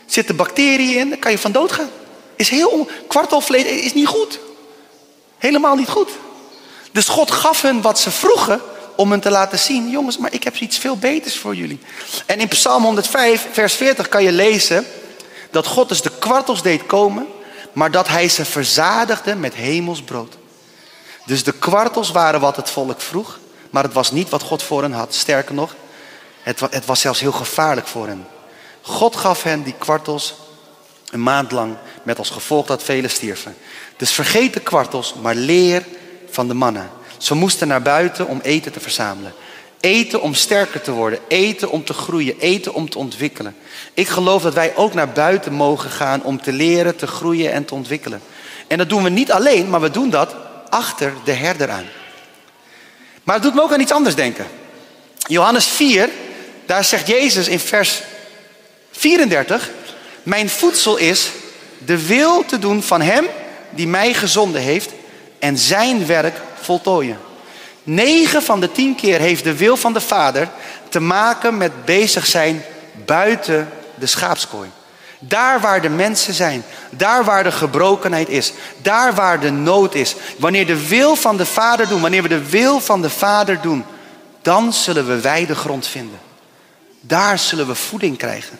[0.06, 1.90] zitten bacteriën in, daar kan je van dood gaan.
[2.37, 4.38] Is heel Kwartelvlees is niet goed.
[5.38, 6.11] Helemaal niet goed.
[6.92, 8.61] Dus God gaf hun wat ze vroegen
[8.96, 9.90] om hen te laten zien.
[9.90, 11.80] Jongens, maar ik heb iets veel beters voor jullie.
[12.26, 14.87] En in Psalm 105, vers 40 kan je lezen
[15.50, 17.26] dat God dus de kwartels deed komen.
[17.72, 20.38] maar dat hij ze verzadigde met hemels brood.
[21.30, 23.38] Dus de kwartels waren wat het volk vroeg,
[23.70, 25.14] maar het was niet wat God voor hen had.
[25.14, 25.74] Sterker nog,
[26.42, 28.26] het, het was zelfs heel gevaarlijk voor hen.
[28.80, 30.34] God gaf hen die kwartels
[31.10, 33.56] een maand lang, met als gevolg dat velen stierven.
[33.96, 35.84] Dus vergeet de kwartels, maar leer
[36.30, 36.90] van de mannen.
[37.18, 39.32] Ze moesten naar buiten om eten te verzamelen.
[39.80, 41.18] Eten om sterker te worden.
[41.28, 42.38] Eten om te groeien.
[42.38, 43.56] Eten om te ontwikkelen.
[43.94, 47.64] Ik geloof dat wij ook naar buiten mogen gaan om te leren, te groeien en
[47.64, 48.22] te ontwikkelen.
[48.66, 50.34] En dat doen we niet alleen, maar we doen dat
[50.70, 51.87] achter de herder aan.
[53.24, 54.46] Maar het doet me ook aan iets anders denken.
[55.26, 56.11] Johannes 4,
[56.66, 58.02] daar zegt Jezus in vers
[58.90, 59.70] 34:
[60.22, 61.30] Mijn voedsel is
[61.78, 63.26] de wil te doen van Hem
[63.70, 64.90] die mij gezonden heeft
[65.38, 67.18] en zijn werk voltooien.
[67.83, 70.48] Negen van de tien keer heeft de wil van de Vader
[70.88, 72.64] te maken met bezig zijn
[73.04, 74.68] buiten de schaapskooi.
[75.22, 78.52] Daar waar de mensen zijn, daar waar de gebrokenheid is,
[78.83, 80.14] daar waar de nood is.
[80.38, 83.85] Wanneer de wil van de Vader doen, wanneer we de wil van de Vader doen,
[84.42, 86.18] dan zullen we wijde grond vinden.
[87.00, 88.59] Daar zullen we voeding krijgen.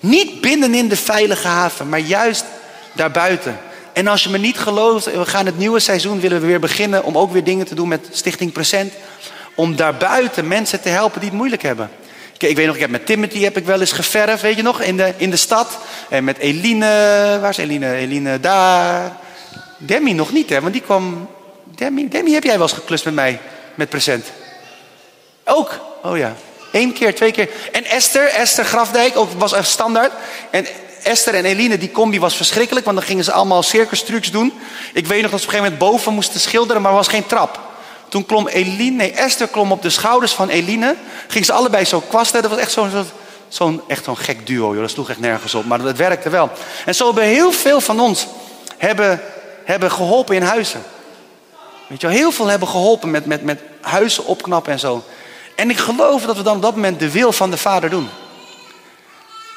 [0.00, 2.44] Niet binnenin de veilige haven, maar juist
[2.92, 3.58] daarbuiten.
[3.92, 7.04] En als je me niet gelooft, we gaan het nieuwe seizoen willen we weer beginnen
[7.04, 8.92] om ook weer dingen te doen met Stichting Present.
[9.54, 11.90] Om daarbuiten mensen te helpen die het moeilijk hebben.
[12.48, 14.80] Ik weet nog, ik heb met Timothy heb ik wel eens geverfd, weet je nog,
[14.80, 15.78] in de, in de stad.
[16.08, 16.86] En met Eline,
[17.40, 17.94] waar is Eline?
[17.94, 19.16] Eline daar.
[19.78, 21.28] Demi nog niet, hè, want die kwam...
[21.64, 23.40] Demi, Demi heb jij wel eens geklust met mij,
[23.74, 24.26] met present?
[25.44, 25.80] Ook?
[26.02, 26.34] Oh ja.
[26.72, 27.48] Eén keer, twee keer.
[27.72, 30.12] En Esther, Esther Grafdijk, ook was een standaard.
[30.50, 30.66] En
[31.02, 34.52] Esther en Eline, die combi was verschrikkelijk, want dan gingen ze allemaal circus doen.
[34.92, 37.08] Ik weet nog dat ze op een gegeven moment boven moesten schilderen, maar er was
[37.08, 37.71] geen trap.
[38.12, 40.96] Toen klom Eline, nee, Esther klom op de schouders van Eline.
[41.28, 42.42] Ging ze allebei zo kwasten.
[42.42, 42.90] Dat was echt zo'n
[43.48, 43.82] zo'n
[44.14, 44.80] gek duo, joh.
[44.80, 45.64] dat sloeg echt nergens op.
[45.64, 46.50] Maar het werkte wel.
[46.84, 48.26] En zo hebben heel veel van ons
[48.76, 49.20] hebben,
[49.64, 50.82] hebben geholpen in huizen.
[51.86, 55.04] Weet je wel, heel veel hebben geholpen met, met, met huizen opknappen en zo.
[55.56, 58.08] En ik geloof dat we dan op dat moment de wil van de Vader doen.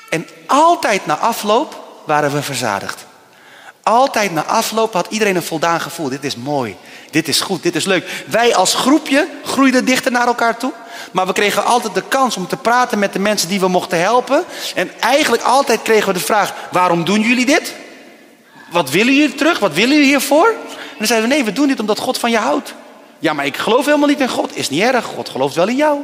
[0.09, 3.05] En altijd na afloop waren we verzadigd.
[3.83, 6.09] Altijd na afloop had iedereen een voldaan gevoel.
[6.09, 6.77] Dit is mooi,
[7.15, 8.23] dit is goed, dit is leuk.
[8.25, 10.71] Wij als groepje groeiden dichter naar elkaar toe.
[11.11, 13.99] Maar we kregen altijd de kans om te praten met de mensen die we mochten
[13.99, 14.43] helpen.
[14.75, 17.75] En eigenlijk altijd kregen we de vraag: waarom doen jullie dit?
[18.71, 19.59] Wat willen jullie terug?
[19.59, 20.47] Wat willen jullie hiervoor?
[20.47, 22.73] En dan zeiden we: nee, we doen dit omdat God van je houdt.
[23.19, 24.57] Ja, maar ik geloof helemaal niet in God.
[24.57, 25.99] Is niet erg, God gelooft wel in jou.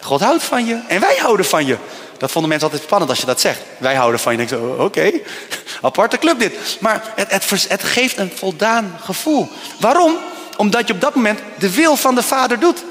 [0.00, 1.76] God houdt van je en wij houden van je.
[2.18, 3.60] Dat vonden mensen altijd spannend als je dat zegt.
[3.78, 4.46] Wij houden van je.
[4.46, 5.10] Zo, oké,
[5.82, 6.76] aparte club dit.
[6.80, 9.48] Maar het, het, geeft een voldaan gevoel.
[9.80, 10.16] Waarom?
[10.56, 12.84] Omdat je op dat moment de wil van de Vader doet.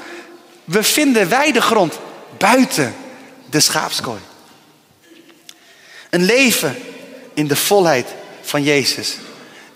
[0.64, 1.98] We vinden weidegrond
[2.36, 2.94] buiten
[3.50, 4.20] de schaapskooi.
[6.10, 6.76] Een leven
[7.34, 8.06] in de volheid
[8.42, 9.16] van Jezus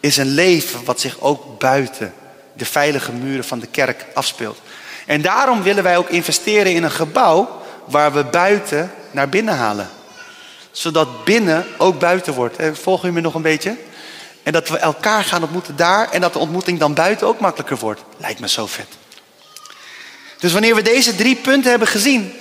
[0.00, 2.14] is een leven wat zich ook buiten
[2.52, 4.60] de veilige muren van de kerk afspeelt.
[5.06, 9.90] En daarom willen wij ook investeren in een gebouw waar we buiten naar binnen halen.
[10.70, 12.56] Zodat binnen ook buiten wordt.
[12.56, 13.76] Eh, volgen u me nog een beetje?
[14.42, 17.78] En dat we elkaar gaan ontmoeten daar en dat de ontmoeting dan buiten ook makkelijker
[17.78, 18.00] wordt.
[18.16, 18.88] Lijkt me zo vet.
[20.38, 22.32] Dus wanneer we deze drie punten hebben gezien,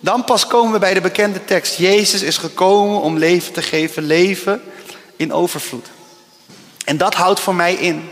[0.00, 1.76] dan pas komen we bij de bekende tekst.
[1.76, 4.62] Jezus is gekomen om leven te geven, leven
[5.16, 5.86] in overvloed.
[6.84, 8.10] En dat houdt voor mij in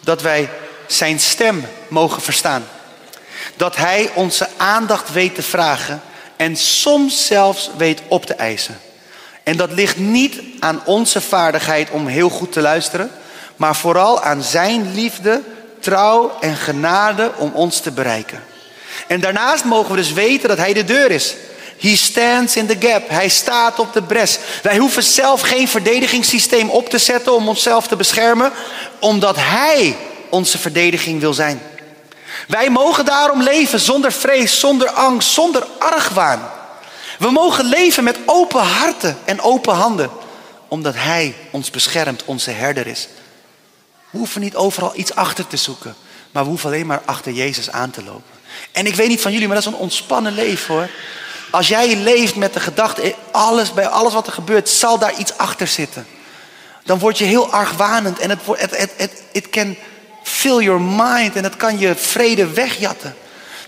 [0.00, 0.50] dat wij
[0.86, 2.64] zijn stem mogen verstaan.
[3.56, 6.02] Dat Hij onze aandacht weet te vragen
[6.36, 8.78] en soms zelfs weet op te eisen.
[9.42, 13.10] En dat ligt niet aan onze vaardigheid om heel goed te luisteren,
[13.56, 15.42] maar vooral aan Zijn liefde,
[15.80, 18.42] trouw en genade om ons te bereiken.
[19.06, 21.34] En daarnaast mogen we dus weten dat Hij de deur is.
[21.78, 23.08] He stands in the gap.
[23.08, 24.38] Hij staat op de bres.
[24.62, 28.52] Wij hoeven zelf geen verdedigingssysteem op te zetten om onszelf te beschermen,
[28.98, 29.96] omdat Hij
[30.28, 31.60] onze verdediging wil zijn.
[32.48, 36.50] Wij mogen daarom leven zonder vrees, zonder angst, zonder argwaan.
[37.18, 40.10] We mogen leven met open harten en open handen,
[40.68, 43.08] omdat Hij ons beschermt, onze herder is.
[44.10, 45.94] We hoeven niet overal iets achter te zoeken,
[46.30, 48.32] maar we hoeven alleen maar achter Jezus aan te lopen.
[48.72, 50.90] En ik weet niet van jullie, maar dat is een ontspannen leven hoor.
[51.50, 55.36] Als jij leeft met de gedachte, alles, bij alles wat er gebeurt, zal daar iets
[55.38, 56.06] achter zitten.
[56.84, 59.76] Dan word je heel argwanend en het, het, het, het, het can
[60.24, 63.16] fill your mind en het kan je vrede wegjatten.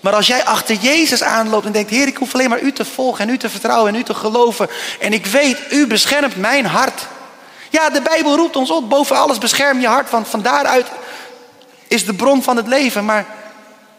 [0.00, 2.84] Maar als jij achter Jezus aanloopt en denkt, Heer, ik hoef alleen maar u te
[2.84, 4.68] volgen en u te vertrouwen en u te geloven.
[5.00, 7.06] En ik weet, u beschermt mijn hart.
[7.70, 10.86] Ja, de Bijbel roept ons op, boven alles bescherm je hart, want van daaruit
[11.88, 13.04] is de bron van het leven.
[13.04, 13.26] Maar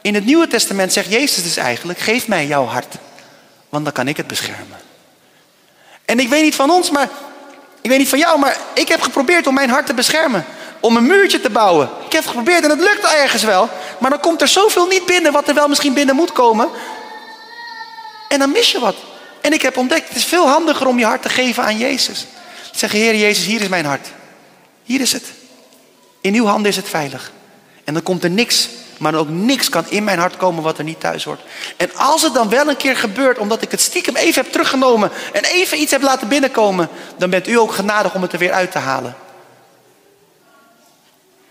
[0.01, 2.95] in het Nieuwe Testament zegt Jezus dus eigenlijk, geef mij jouw hart,
[3.69, 4.77] want dan kan ik het beschermen.
[6.05, 7.09] En ik weet niet van ons, maar
[7.81, 10.45] Ik weet niet van jou, maar ik heb geprobeerd om mijn hart te beschermen.
[10.79, 11.89] Om een muurtje te bouwen.
[12.05, 13.69] Ik heb het geprobeerd en het lukt ergens wel.
[13.97, 16.69] Maar dan komt er zoveel niet binnen wat er wel misschien binnen moet komen.
[18.29, 18.95] En dan mis je wat.
[19.41, 22.25] En ik heb ontdekt, het is veel handiger om je hart te geven aan Jezus.
[22.71, 24.07] Zeggen, Heer Jezus, hier is mijn hart.
[24.83, 25.23] Hier is het.
[26.21, 27.31] In uw handen is het veilig.
[27.83, 30.83] En dan komt er niks, maar ook niks kan in mijn hart komen wat er
[30.83, 31.41] niet thuis hoort.
[31.77, 35.11] En als het dan wel een keer gebeurt, omdat ik het stiekem even heb teruggenomen
[35.33, 38.51] en even iets heb laten binnenkomen, dan bent u ook genadig om het er weer
[38.51, 39.15] uit te halen.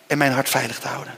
[0.07, 1.15] En mijn hart veilig te houden.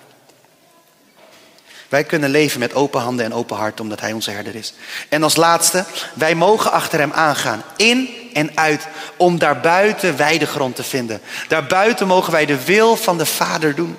[1.89, 4.75] Wij kunnen leven met open handen en open hart, omdat Hij onze herder is.
[5.09, 10.83] En als laatste, wij mogen achter Hem aangaan, in en uit, om daarbuiten weidegrond te
[10.83, 11.21] vinden.
[11.49, 13.97] Daarbuiten mogen wij de wil van de Vader doen.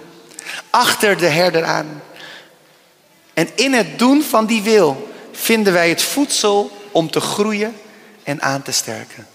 [0.70, 2.02] Achter de herder aan.
[3.34, 7.76] En in het doen van die wil vinden wij het voedsel om te groeien
[8.24, 9.28] en aan te sterken.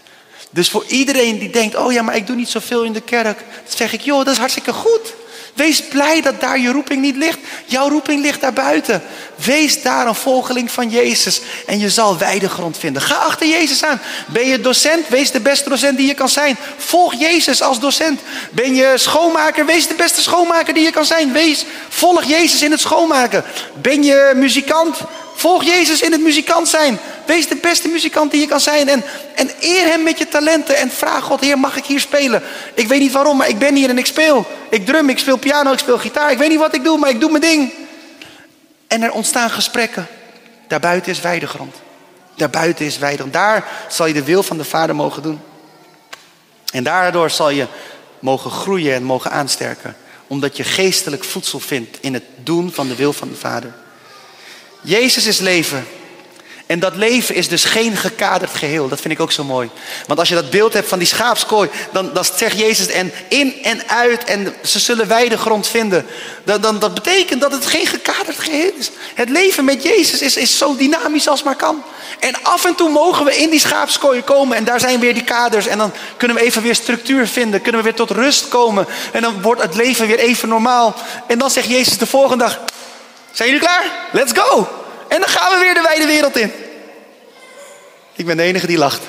[0.51, 3.39] Dus voor iedereen die denkt, oh ja, maar ik doe niet zoveel in de kerk,
[3.39, 5.15] dan zeg ik, joh, dat is hartstikke goed.
[5.55, 7.39] Wees blij dat daar je roeping niet ligt.
[7.65, 9.03] Jouw roeping ligt daar buiten.
[9.45, 13.03] Wees daar een volgeling van Jezus en je zal wijde grond vinden.
[13.03, 14.01] Ga achter Jezus aan.
[14.27, 15.09] Ben je docent?
[15.09, 16.57] Wees de beste docent die je kan zijn.
[16.77, 18.21] Volg Jezus als docent.
[18.51, 19.67] Ben je schoonmaker?
[19.67, 21.33] Wees de beste schoonmaker die je kan zijn.
[21.33, 23.45] Wees, volg Jezus in het schoonmaken.
[23.83, 24.97] Ben je muzikant?
[25.35, 26.99] Volg Jezus in het muzikant zijn.
[27.27, 28.89] Wees de beste muzikant die je kan zijn.
[28.89, 30.77] En, en eer hem met je talenten.
[30.77, 32.43] En vraag God, Heer, mag ik hier spelen?
[32.75, 34.47] Ik weet niet waarom, maar ik ben hier en ik speel.
[34.71, 36.31] Ik drum, ik speel piano, ik speel gitaar.
[36.31, 37.73] Ik weet niet wat ik doe, maar ik doe mijn ding.
[38.87, 40.07] En er ontstaan gesprekken.
[40.69, 41.75] Daarbuiten is weidegrond.
[42.37, 43.33] Daarbuiten is weidegrond.
[43.33, 45.41] Daar zal je de wil van de Vader mogen doen.
[46.73, 47.67] En daardoor zal je
[48.19, 49.97] mogen groeien en mogen aansterken.
[50.27, 53.73] Omdat je geestelijk voedsel vindt in het doen van de wil van de Vader.
[54.81, 55.87] Jezus is leven.
[56.67, 58.89] En dat leven is dus geen gekaderd geheel.
[58.89, 59.71] Dat vind ik ook zo mooi.
[60.07, 63.63] Want als je dat beeld hebt van die schaapskooi, dan, dan zegt Jezus en in
[63.63, 66.07] en uit en ze zullen wijde grond vinden.
[66.45, 68.91] Dan, dan, dat betekent dat het geen gekaderd geheel is.
[69.15, 71.83] Het leven met Jezus is, is zo dynamisch als maar kan.
[72.19, 75.25] En af en toe mogen we in die schaapskooi komen en daar zijn weer die
[75.25, 75.67] kaders.
[75.67, 78.87] En dan kunnen we even weer structuur vinden, kunnen we weer tot rust komen.
[79.13, 80.95] En dan wordt het leven weer even normaal.
[81.27, 82.61] En dan zegt Jezus de volgende dag,
[83.33, 83.85] zijn jullie klaar?
[84.13, 84.83] Let's go!
[85.15, 86.53] En dan gaan we weer de wijde wereld in.
[88.15, 89.01] Ik ben de enige die lacht.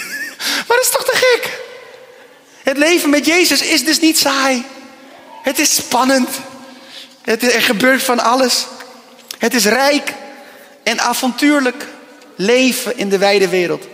[0.66, 1.60] maar dat is toch te gek?
[2.62, 4.64] Het leven met Jezus is dus niet saai.
[5.42, 6.28] Het is spannend.
[7.22, 8.66] Het er gebeurt van alles.
[9.38, 10.14] Het is rijk
[10.82, 11.86] en avontuurlijk
[12.36, 13.86] leven in de wijde wereld.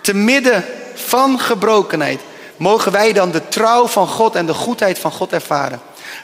[0.00, 2.20] Te midden van gebrokenheid
[2.56, 5.80] mogen wij dan de trouw van God en de goedheid van God ervaren.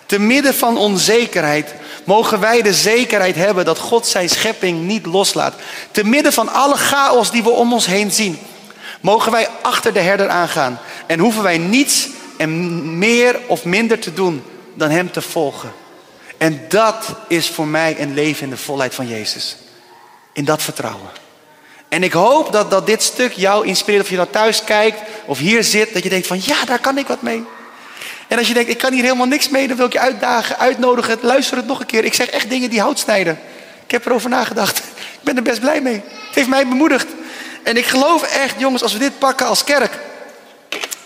[0.07, 5.55] Te midden van onzekerheid mogen wij de zekerheid hebben dat God zijn schepping niet loslaat.
[5.90, 8.38] Te midden van alle chaos die we om ons heen zien,
[9.01, 10.81] mogen wij achter de herder aangaan.
[11.07, 14.42] En hoeven wij niets en meer of minder te doen
[14.75, 15.73] dan hem te volgen.
[16.38, 19.57] En dat is voor mij een leven in de volheid van Jezus.
[20.33, 21.11] In dat vertrouwen.
[21.88, 24.03] En ik hoop dat, dat dit stuk jou inspireert.
[24.03, 25.92] Of je nou thuis kijkt of hier zit.
[25.92, 27.45] Dat je denkt van ja, daar kan ik wat mee.
[28.33, 30.59] En als je denkt, ik kan hier helemaal niks mee, dan wil ik je uitdagen,
[30.59, 31.18] uitnodigen.
[31.21, 32.05] Luister het nog een keer.
[32.05, 33.38] Ik zeg echt dingen die hout snijden.
[33.85, 34.79] Ik heb erover nagedacht.
[35.18, 35.95] Ik ben er best blij mee.
[36.27, 37.07] Het heeft mij bemoedigd.
[37.62, 39.99] En ik geloof echt, jongens, als we dit pakken als kerk,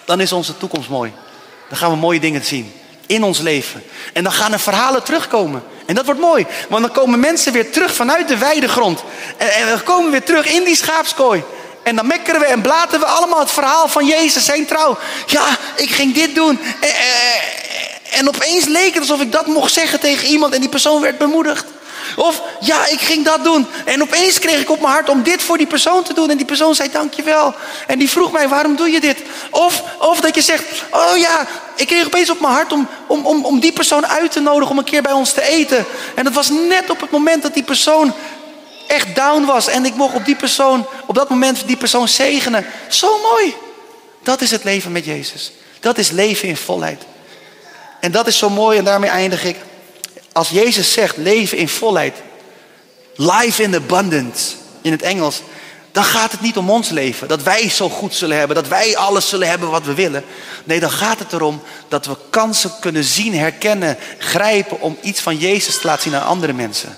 [0.05, 1.13] dan is onze toekomst mooi.
[1.69, 2.73] Dan gaan we mooie dingen zien
[3.07, 3.83] in ons leven.
[4.13, 5.63] En dan gaan er verhalen terugkomen.
[5.87, 9.05] En dat wordt mooi, want dan komen mensen weer terug vanuit de weidegrond.
[9.37, 11.43] En, en komen weer terug in die schaapskooi.
[11.87, 14.99] En dan mekkeren we en blaten we allemaal het verhaal van Jezus, zijn trouw.
[15.27, 15.47] Ja,
[15.77, 16.61] ik ging dit doen.
[16.81, 16.91] En,
[18.11, 21.19] en opeens leek het alsof ik dat mocht zeggen tegen iemand en die persoon werd
[21.19, 21.65] bemoedigd.
[22.17, 23.67] Of ja, ik ging dat doen.
[23.85, 26.31] En opeens kreeg ik op mijn hart om dit voor die persoon te doen.
[26.31, 27.55] En die persoon zei dankjewel.
[27.87, 29.23] En die vroeg mij, waarom doe je dit?
[29.51, 31.47] Of, of dat je zegt, oh ja,
[31.77, 34.71] ik kreeg opeens op mijn hart om, om, om, om die persoon uit te nodigen
[34.71, 35.85] om een keer bij ons te eten.
[36.15, 38.15] En dat was net op het moment dat die persoon
[38.87, 39.69] echt down was.
[39.69, 42.67] En ik mocht op die persoon, op dat moment die persoon zegenen.
[42.89, 43.55] Zo mooi.
[44.23, 45.53] Dat is het leven met Jezus.
[45.81, 47.03] Dat is leven in volheid.
[48.01, 49.57] En dat is zo mooi en daarmee eindig ik.
[50.33, 52.15] Als Jezus zegt leven in volheid,
[53.15, 55.43] life in abundance in het Engels,
[55.93, 57.29] dan gaat het niet om ons leven.
[57.29, 60.25] Dat wij zo goed zullen hebben, dat wij alles zullen hebben wat we willen.
[60.65, 65.37] Nee, dan gaat het erom dat we kansen kunnen zien, herkennen, grijpen om iets van
[65.37, 66.97] Jezus te laten zien aan andere mensen.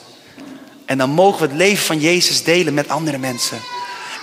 [0.88, 3.60] En dan mogen we het leven van Jezus delen met andere mensen.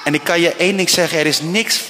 [0.03, 1.81] En ik kan je één ding zeggen, er is niks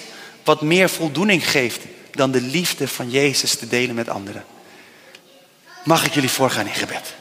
[0.43, 1.79] wat meer voldoening geeft
[2.11, 4.45] dan de liefde van Jezus te delen met anderen.
[5.83, 7.13] Mag ik jullie voorgaan in gebed?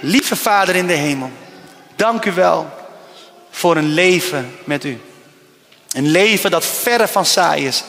[0.00, 1.30] Lieve Vader in de hemel,
[1.96, 2.70] dank u wel
[3.50, 5.00] voor een leven met u.
[5.92, 7.84] Een leven dat verre van saai is.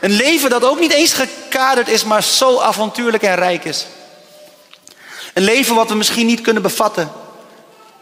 [0.00, 3.86] Een leven dat ook niet eens gekaderd is, maar zo avontuurlijk en rijk is.
[5.34, 7.12] Een leven wat we misschien niet kunnen bevatten.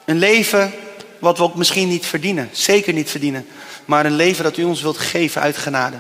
[0.05, 0.73] Een leven
[1.19, 2.49] wat we ook misschien niet verdienen.
[2.53, 3.47] Zeker niet verdienen.
[3.85, 5.97] Maar een leven dat u ons wilt geven uit genade.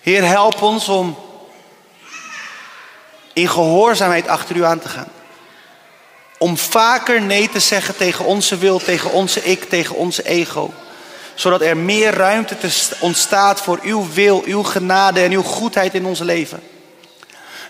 [0.00, 1.18] Heer, help ons om
[3.32, 5.08] in gehoorzaamheid achter u aan te gaan.
[6.38, 10.72] Om vaker nee te zeggen tegen onze wil, tegen onze ik, tegen onze ego.
[11.34, 12.56] Zodat er meer ruimte
[13.00, 16.62] ontstaat voor uw wil, uw genade en uw goedheid in ons leven.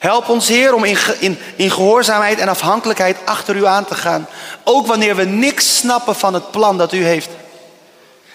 [0.06, 4.28] Help ons, Heer, om in, in, in gehoorzaamheid en afhankelijkheid achter u aan te gaan.
[4.64, 7.28] Ook wanneer we niks snappen van het plan dat u heeft.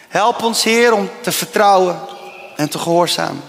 [0.07, 1.99] Help ons, Heer, om te vertrouwen
[2.55, 3.43] en te gehoorzamen.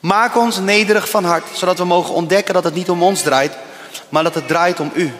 [0.00, 3.56] Maak ons nederig van hart, zodat we mogen ontdekken dat het niet om ons draait,
[4.08, 5.12] maar dat het draait om u.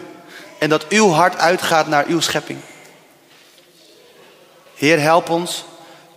[0.59, 2.59] En dat uw hart uitgaat naar uw schepping.
[4.75, 5.65] Heer, help ons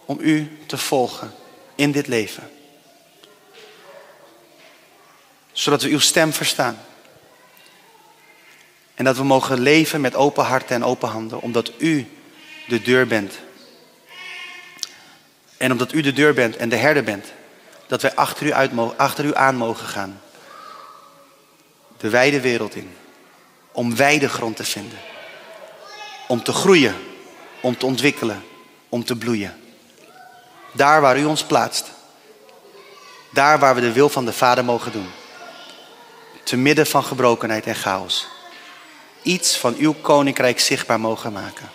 [0.05, 1.33] om u te volgen
[1.74, 2.51] in dit leven.
[5.62, 6.79] Zodat we uw stem verstaan.
[8.94, 12.09] En dat we mogen leven met open harten en open handen, omdat u
[12.68, 13.38] de deur bent.
[15.57, 17.33] En omdat u de deur bent en de herder bent,
[17.87, 20.20] dat wij achter u, uit achter u aan mogen gaan.
[21.96, 22.94] De wijde wereld in.
[23.72, 24.98] Om wijde grond te vinden.
[26.29, 26.94] Om te groeien.
[27.61, 28.44] Om te ontwikkelen.
[28.88, 29.61] Om te bloeien.
[30.72, 31.90] Daar waar u ons plaatst.
[33.33, 35.20] Daar waar we de wil van de Vader mogen doen.
[36.42, 38.26] Te midden van gebrokenheid en chaos.
[39.22, 41.70] Iets van uw koninkrijk zichtbaar mogen maken.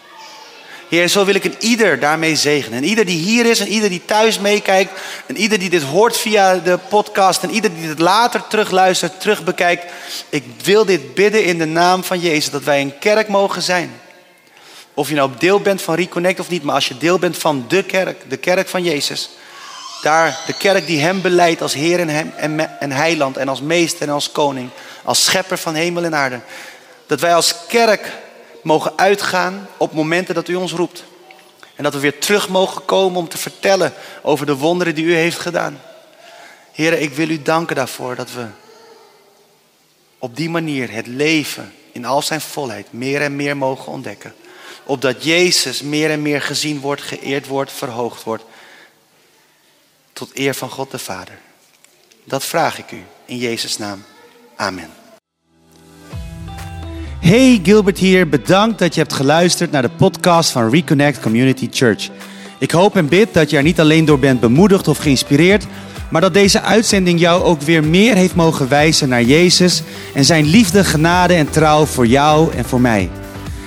[0.90, 2.78] Heer, zo wil ik een ieder daarmee zegenen.
[2.78, 4.92] En ieder die hier is, en ieder die thuis meekijkt,
[5.26, 9.92] en ieder die dit hoort via de podcast, en ieder die dit later terugluistert, terugbekijkt.
[10.30, 13.92] Ik wil dit bidden in de naam van Jezus, dat wij een kerk mogen zijn.
[14.94, 17.66] Of je nou deel bent van Reconnect of niet, maar als je deel bent van
[17.68, 19.30] de kerk, de kerk van Jezus.
[20.02, 24.08] Daar, de kerk die hem beleidt als Heer en, hem, en, Heiland en als Meester
[24.08, 24.70] en als Koning.
[25.04, 26.40] Als Schepper van hemel en aarde.
[27.06, 28.12] Dat wij als kerk
[28.64, 31.04] mogen uitgaan op momenten dat u ons roept.
[31.76, 35.16] En dat we weer terug mogen komen om te vertellen over de wonderen die u
[35.16, 35.82] heeft gedaan.
[36.72, 38.46] Heren, ik wil u danken daarvoor dat we
[40.20, 44.34] op die manier het leven in al zijn volheid meer en meer mogen ontdekken.
[44.84, 48.44] Opdat Jezus meer en meer gezien wordt, geëerd wordt, verhoogd wordt.
[50.18, 51.40] Tot eer van God de Vader.
[52.24, 54.04] Dat vraag ik u in Jezus' naam.
[54.56, 54.90] Amen.
[57.20, 62.10] Hey Gilbert hier, bedankt dat je hebt geluisterd naar de podcast van Reconnect Community Church.
[62.60, 65.66] Ik hoop en bid dat je er niet alleen door bent bemoedigd of geïnspireerd,
[66.12, 69.82] maar dat deze uitzending jou ook weer meer heeft mogen wijzen naar Jezus
[70.14, 73.10] en zijn liefde, genade en trouw voor jou en voor mij.